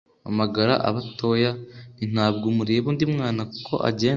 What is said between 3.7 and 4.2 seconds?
agenza